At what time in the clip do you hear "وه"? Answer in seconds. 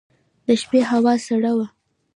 1.57-1.67